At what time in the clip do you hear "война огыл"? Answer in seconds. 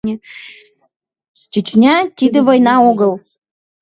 2.47-3.13